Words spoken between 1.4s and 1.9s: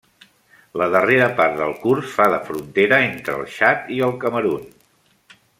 part del